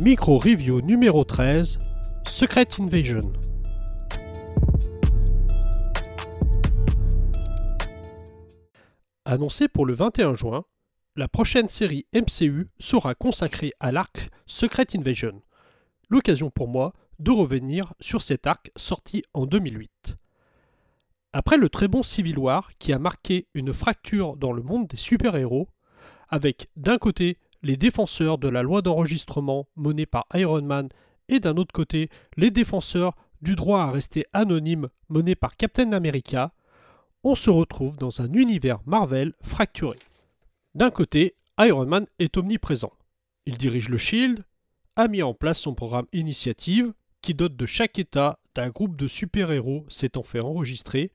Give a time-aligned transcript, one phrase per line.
[0.00, 1.78] Micro Review numéro 13
[2.26, 3.30] Secret Invasion.
[9.24, 10.64] Annoncé pour le 21 juin,
[11.14, 15.42] la prochaine série MCU sera consacrée à l'arc Secret Invasion.
[16.08, 20.16] L'occasion pour moi de revenir sur cet arc sorti en 2008.
[21.34, 24.96] Après le très bon Civil War qui a marqué une fracture dans le monde des
[24.96, 25.68] super-héros,
[26.30, 30.88] avec d'un côté les défenseurs de la loi d'enregistrement menée par Iron Man
[31.28, 36.52] et d'un autre côté les défenseurs du droit à rester anonyme menés par Captain America,
[37.24, 39.98] on se retrouve dans un univers Marvel fracturé.
[40.74, 42.92] D'un côté, Iron Man est omniprésent.
[43.46, 44.44] Il dirige le Shield,
[44.96, 49.08] a mis en place son programme Initiative, qui dote de chaque État d'un groupe de
[49.08, 51.12] super-héros s'étant fait enregistrer,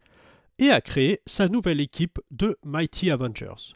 [0.59, 3.75] et a créé sa nouvelle équipe de Mighty Avengers.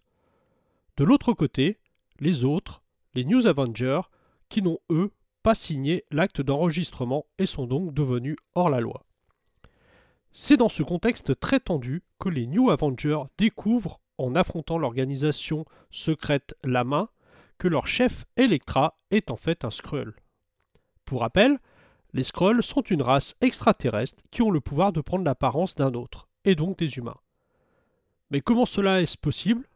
[0.98, 1.77] De l'autre côté,
[2.21, 2.81] les autres,
[3.13, 4.01] les News Avengers,
[4.47, 5.11] qui n'ont eux
[5.43, 9.03] pas signé l'acte d'enregistrement et sont donc devenus hors la loi.
[10.31, 16.55] C'est dans ce contexte très tendu que les New Avengers découvrent, en affrontant l'organisation secrète
[16.63, 17.09] La Main,
[17.57, 20.15] que leur chef Electra est en fait un Skrull.
[21.05, 21.59] Pour rappel,
[22.13, 26.27] les Skrulls sont une race extraterrestre qui ont le pouvoir de prendre l'apparence d'un autre,
[26.45, 27.19] et donc des humains.
[28.29, 29.67] Mais comment cela est-ce possible?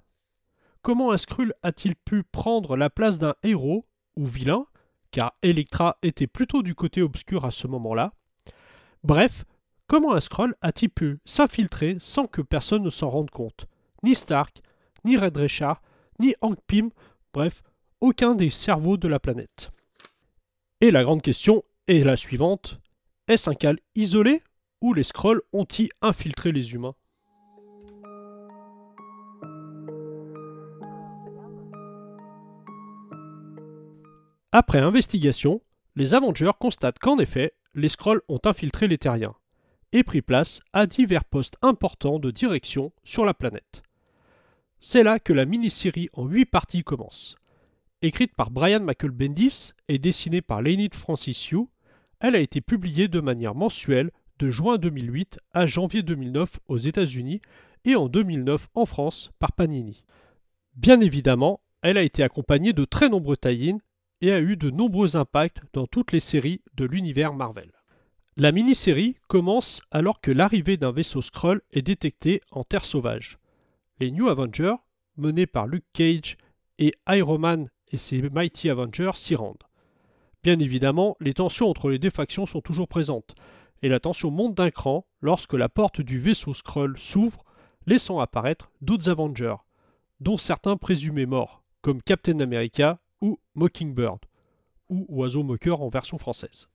[0.85, 4.67] Comment un Skrull a-t-il pu prendre la place d'un héros, ou vilain,
[5.09, 8.13] car Electra était plutôt du côté obscur à ce moment-là?
[9.03, 9.45] Bref,
[9.87, 13.65] comment un Skrull a-t-il pu s'infiltrer sans que personne ne s'en rende compte?
[14.03, 14.61] Ni Stark,
[15.05, 15.81] ni Red Richard,
[16.19, 16.91] ni Hank Pym,
[17.33, 17.63] bref,
[17.99, 19.71] aucun des cerveaux de la planète.
[20.81, 22.79] Et la grande question est la suivante
[23.27, 24.43] est-ce un cas isolé
[24.81, 26.93] ou les Skrulls ont-ils infiltré les humains?
[34.57, 35.61] Après investigation,
[35.97, 39.35] les Avengers constatent qu'en effet, les Skrulls ont infiltré les Terriens
[39.91, 43.83] et pris place à divers postes importants de direction sur la planète.
[44.79, 47.35] C'est là que la mini-série en 8 parties commence.
[48.01, 51.69] Écrite par Brian McElbendis et dessinée par Leonid Francissiou,
[52.21, 54.09] elle a été publiée de manière mensuelle
[54.39, 57.41] de juin 2008 à janvier 2009 aux États-Unis
[57.83, 60.05] et en 2009 en France par Panini.
[60.77, 63.75] Bien évidemment, elle a été accompagnée de très nombreux tie
[64.21, 67.71] et a eu de nombreux impacts dans toutes les séries de l'univers Marvel.
[68.37, 73.37] La mini-série commence alors que l'arrivée d'un vaisseau Skrull est détectée en Terre sauvage.
[73.99, 74.75] Les New Avengers,
[75.15, 76.37] menés par Luke Cage
[76.77, 79.63] et Iron Man et ses Mighty Avengers, s'y rendent.
[80.43, 83.35] Bien évidemment, les tensions entre les deux factions sont toujours présentes,
[83.81, 87.45] et la tension monte d'un cran lorsque la porte du vaisseau Skrull s'ouvre,
[87.87, 89.55] laissant apparaître d'autres Avengers,
[90.19, 94.19] dont certains présumés morts, comme Captain America ou Mockingbird,
[94.89, 96.69] ou Oiseau Moqueur en version française.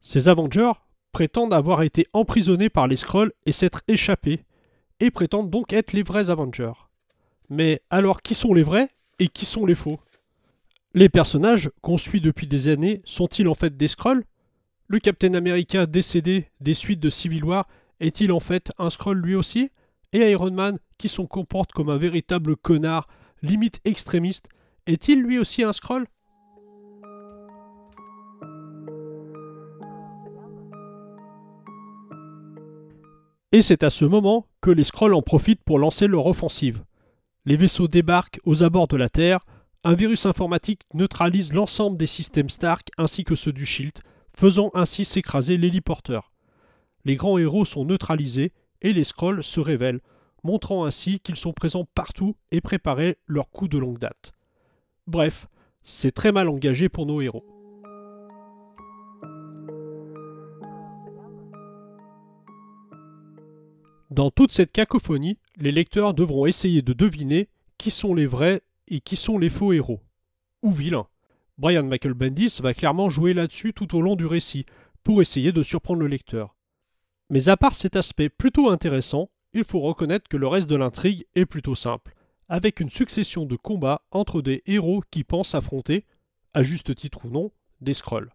[0.00, 0.72] Ces Avengers
[1.12, 4.44] prétendent avoir été emprisonnés par les Skrulls et s'être échappés,
[4.98, 6.72] et prétendent donc être les vrais Avengers.
[7.48, 10.00] Mais alors qui sont les vrais et qui sont les faux?
[10.92, 14.24] Les personnages qu'on suit depuis des années sont-ils en fait des Skrulls?
[14.88, 17.68] Le Captain America décédé des suites de Civil War
[18.00, 19.70] est-il en fait un Skrull lui aussi?
[20.12, 23.08] Et Iron Man, qui se comporte comme un véritable connard,
[23.42, 24.48] limite extrémiste,
[24.86, 26.06] est-il lui aussi un scroll?
[33.52, 36.82] Et c'est à ce moment que les Skrulls en profitent pour lancer leur offensive.
[37.44, 39.46] Les vaisseaux débarquent aux abords de la Terre,
[39.84, 44.00] un virus informatique neutralise l'ensemble des systèmes Stark ainsi que ceux du Shield,
[44.36, 46.32] faisant ainsi s'écraser l'héliporteur.
[47.04, 48.52] Les grands héros sont neutralisés
[48.82, 50.00] et les Skrulls se révèlent,
[50.42, 54.32] montrant ainsi qu'ils sont présents partout et préparés leur coup de longue date.
[55.06, 55.48] Bref,
[55.82, 57.44] c'est très mal engagé pour nos héros.
[64.10, 69.00] Dans toute cette cacophonie, les lecteurs devront essayer de deviner qui sont les vrais et
[69.00, 70.00] qui sont les faux héros.
[70.62, 71.08] Ou vilains.
[71.58, 74.64] Brian Michael Bendis va clairement jouer là-dessus tout au long du récit,
[75.02, 76.56] pour essayer de surprendre le lecteur.
[77.28, 81.26] Mais à part cet aspect plutôt intéressant, il faut reconnaître que le reste de l'intrigue
[81.34, 82.14] est plutôt simple
[82.48, 86.04] avec une succession de combats entre des héros qui pensent affronter,
[86.52, 87.50] à juste titre ou non,
[87.80, 88.32] des scrolls.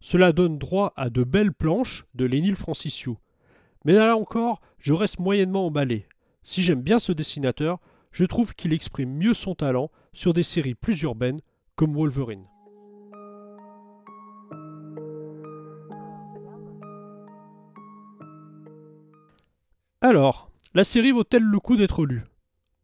[0.00, 3.18] Cela donne droit à de belles planches de Lénil Francissiou.
[3.84, 6.06] Mais là encore, je reste moyennement emballé.
[6.44, 7.78] Si j'aime bien ce dessinateur,
[8.10, 11.40] je trouve qu'il exprime mieux son talent sur des séries plus urbaines
[11.76, 12.46] comme Wolverine.
[20.00, 22.24] Alors, la série vaut-elle le coup d'être lue?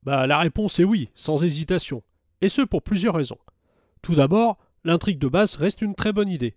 [0.03, 2.03] Bah, la réponse est oui, sans hésitation,
[2.41, 3.39] et ce pour plusieurs raisons.
[4.03, 6.56] Tout d'abord, l'intrigue de base reste une très bonne idée.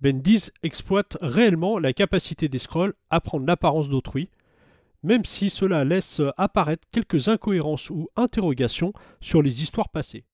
[0.00, 4.30] Bendis exploite réellement la capacité des scrolls à prendre l'apparence d'autrui,
[5.02, 10.24] même si cela laisse apparaître quelques incohérences ou interrogations sur les histoires passées.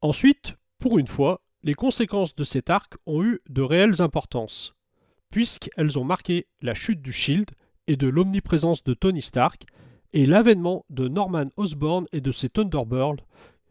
[0.00, 4.74] Ensuite, pour une fois, les conséquences de cet arc ont eu de réelles importances,
[5.30, 7.50] puisqu'elles ont marqué la chute du Shield
[7.86, 9.64] et de l'omniprésence de Tony Stark,
[10.14, 13.16] et l'avènement de Norman Osborn et de ses Thunderbirds,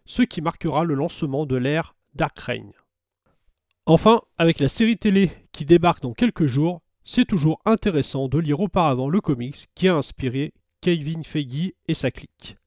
[0.05, 2.73] ce qui marquera le lancement de l'ère Dark Reign.
[3.85, 8.59] Enfin, avec la série télé qui débarque dans quelques jours, c'est toujours intéressant de lire
[8.59, 12.57] auparavant le comics qui a inspiré Kevin Feige et sa clique.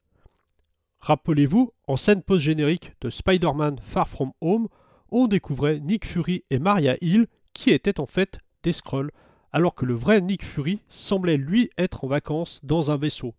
[1.00, 4.69] Rappelez-vous, en scène post-générique de Spider-Man Far From Home,
[5.11, 9.12] on découvrait Nick Fury et Maria Hill qui étaient en fait des Skrulls,
[9.52, 13.34] alors que le vrai Nick Fury semblait lui être en vacances dans un vaisseau.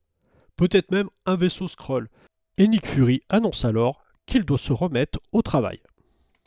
[0.57, 2.09] Peut-être même un vaisseau Skrull.
[2.57, 5.79] Et Nick Fury annonce alors qu'il doit se remettre au travail.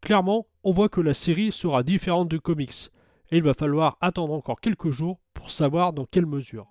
[0.02, 2.90] Clairement, on voit que la série sera différente du comics,
[3.30, 6.66] et il va falloir attendre encore quelques jours pour savoir dans quelle mesure.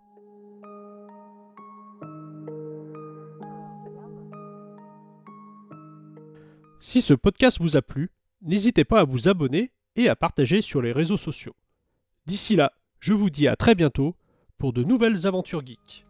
[6.81, 8.09] Si ce podcast vous a plu,
[8.41, 11.55] n'hésitez pas à vous abonner et à partager sur les réseaux sociaux.
[12.25, 14.15] D'ici là, je vous dis à très bientôt
[14.57, 16.05] pour de nouvelles aventures geeks.